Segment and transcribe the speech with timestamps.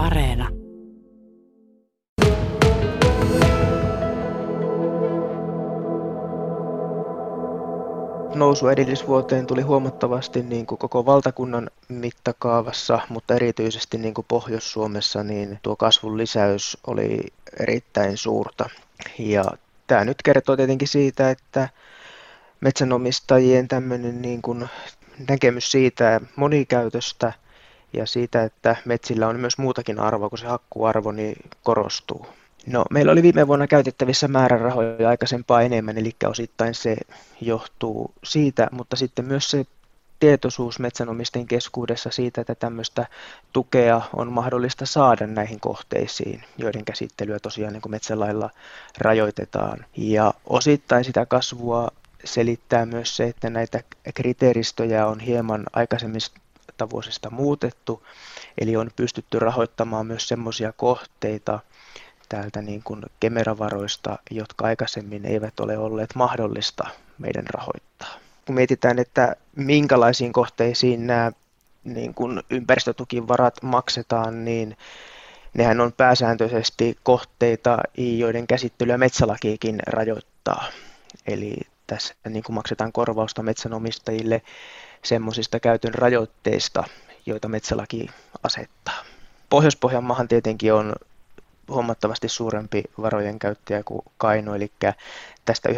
[0.00, 0.48] Areena.
[8.34, 15.58] Nousu edellisvuoteen tuli huomattavasti niin kuin koko valtakunnan mittakaavassa, mutta erityisesti niin kuin Pohjois-Suomessa niin
[15.62, 17.18] tuo kasvun lisäys oli
[17.60, 18.70] erittäin suurta.
[19.18, 19.44] Ja
[19.86, 21.68] tämä nyt kertoo tietenkin siitä, että
[22.60, 24.68] metsänomistajien tämmöinen niin kuin
[25.28, 27.32] näkemys siitä monikäytöstä
[27.92, 32.26] ja siitä, että metsillä on myös muutakin arvoa kuin se hakkuarvo, niin korostuu.
[32.66, 36.96] No, meillä oli viime vuonna käytettävissä määrärahoja aikaisempaa enemmän, eli osittain se
[37.40, 39.66] johtuu siitä, mutta sitten myös se
[40.20, 43.06] tietoisuus metsänomisten keskuudessa siitä, että tämmöistä
[43.52, 48.50] tukea on mahdollista saada näihin kohteisiin, joiden käsittelyä tosiaan niin kuin metsälailla
[48.98, 49.84] rajoitetaan.
[49.96, 51.88] Ja osittain sitä kasvua
[52.24, 53.82] selittää myös se, että näitä
[54.14, 56.40] kriteeristöjä on hieman aikaisemmista
[56.90, 58.06] vuosista muutettu,
[58.60, 61.60] eli on pystytty rahoittamaan myös semmoisia kohteita
[62.28, 68.14] täältä niin kuin kemeravaroista, jotka aikaisemmin eivät ole olleet mahdollista meidän rahoittaa.
[68.46, 71.32] Kun mietitään, että minkälaisiin kohteisiin nämä
[71.84, 74.76] niin kuin ympäristötukivarat maksetaan, niin
[75.54, 80.64] nehän on pääsääntöisesti kohteita, joiden käsittelyä metsälakiikin rajoittaa.
[81.26, 81.56] Eli
[81.90, 84.42] tässä niin kuin maksetaan korvausta metsänomistajille
[85.04, 86.84] semmoisista käytön rajoitteista,
[87.26, 88.06] joita metsälaki
[88.42, 89.04] asettaa.
[89.48, 90.92] Pohjois-Pohjanmaahan tietenkin on
[91.68, 94.72] huomattavasti suurempi varojen käyttäjä kuin Kaino, eli
[95.44, 95.68] tästä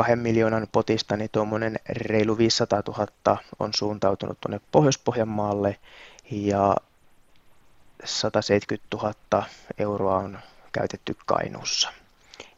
[0.00, 5.76] 1,2 miljoonan potista niin tuommoinen reilu 500 000 on suuntautunut tuonne Pohjois-Pohjanmaalle
[6.30, 6.76] ja
[8.04, 9.46] 170 000
[9.78, 10.38] euroa on
[10.72, 12.01] käytetty Kainuussa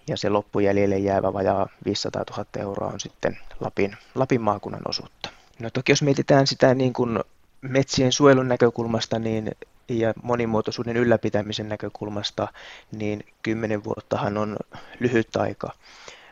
[0.06, 5.28] ja se loppujäljelle jäävä vajaa 500 000 euroa on sitten Lapin, Lapin maakunnan osuutta.
[5.58, 7.20] No toki jos mietitään sitä niin kuin
[7.60, 9.50] metsien suojelun näkökulmasta niin,
[9.88, 12.48] ja monimuotoisuuden ylläpitämisen näkökulmasta,
[12.92, 14.56] niin 10 vuottahan on
[15.00, 15.72] lyhyt aika.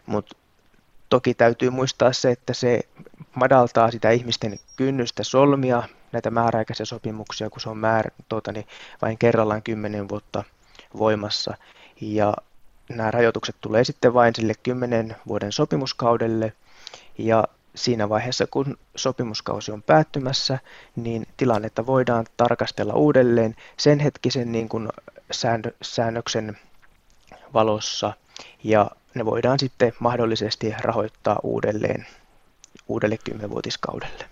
[0.06, 0.36] Mutta
[1.08, 2.80] toki täytyy muistaa se, että se
[3.34, 8.66] madaltaa sitä ihmisten kynnystä solmia näitä määräaikaisia sopimuksia, kun se on määrä, tuota, niin
[9.02, 10.44] vain kerrallaan 10 vuotta
[10.98, 11.54] voimassa.
[12.00, 12.34] Ja
[12.96, 16.52] nämä rajoitukset tulee sitten vain sille 10 vuoden sopimuskaudelle
[17.18, 17.44] ja
[17.74, 20.58] siinä vaiheessa, kun sopimuskausi on päättymässä,
[20.96, 24.88] niin tilannetta voidaan tarkastella uudelleen sen hetkisen niin kuin
[25.82, 26.58] säännöksen
[27.54, 28.12] valossa
[28.64, 32.06] ja ne voidaan sitten mahdollisesti rahoittaa uudelleen
[32.88, 34.24] uudelle kymmenvuotiskaudelle.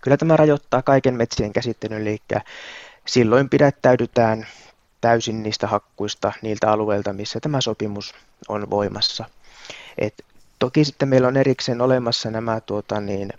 [0.00, 2.18] Kyllä tämä rajoittaa kaiken metsien käsittelyn, eli
[3.06, 4.46] silloin pidättäydytään
[5.00, 8.14] täysin niistä hakkuista niiltä alueilta, missä tämä sopimus
[8.48, 9.24] on voimassa.
[9.98, 10.24] Et
[10.58, 13.32] toki sitten meillä on erikseen olemassa nämä tuota, niin,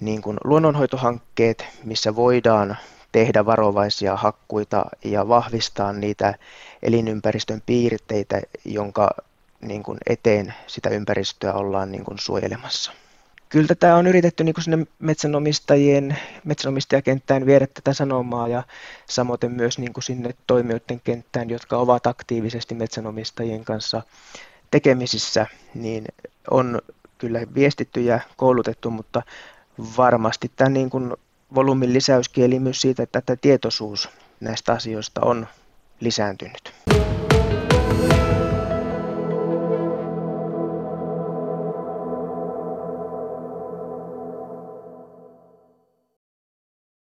[0.00, 2.76] niin kuin luonnonhoitohankkeet, missä voidaan
[3.12, 6.34] tehdä varovaisia hakkuita ja vahvistaa niitä
[6.82, 9.10] elinympäristön piirteitä, jonka
[9.60, 12.92] niin kuin eteen sitä ympäristöä ollaan niin kuin suojelemassa
[13.48, 18.62] kyllä tämä on yritetty niin sinne metsänomistajien, metsänomistajakenttään viedä tätä sanomaa ja
[19.08, 24.02] samoin myös niin kuin sinne toimijoiden kenttään, jotka ovat aktiivisesti metsänomistajien kanssa
[24.70, 26.04] tekemisissä, niin
[26.50, 26.80] on
[27.18, 29.22] kyllä viestitty ja koulutettu, mutta
[29.96, 31.16] varmasti tämä niin kuin
[31.54, 34.08] volyymin lisäyskin, eli myös siitä, että tämä tietoisuus
[34.40, 35.46] näistä asioista on
[36.00, 36.72] lisääntynyt.